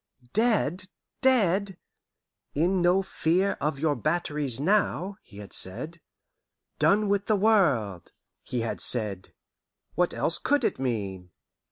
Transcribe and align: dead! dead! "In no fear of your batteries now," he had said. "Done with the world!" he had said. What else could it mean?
dead! 0.33 0.87
dead! 1.21 1.77
"In 2.55 2.81
no 2.81 3.03
fear 3.03 3.55
of 3.61 3.77
your 3.77 3.95
batteries 3.95 4.59
now," 4.59 5.17
he 5.21 5.37
had 5.37 5.53
said. 5.53 6.01
"Done 6.79 7.07
with 7.07 7.27
the 7.27 7.35
world!" 7.35 8.11
he 8.41 8.61
had 8.61 8.81
said. 8.81 9.31
What 9.93 10.15
else 10.15 10.39
could 10.39 10.63
it 10.63 10.79
mean? 10.79 11.29